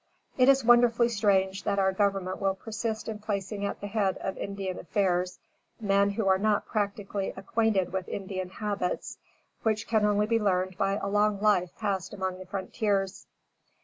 [0.35, 4.35] It is wonderfully strange that our Government will persist in placing at the head of
[4.35, 5.37] Indian affairs
[5.79, 9.19] men who are not practically acquainted with Indian habits,
[9.61, 13.27] which can only be learned by a long life passed upon the frontiers.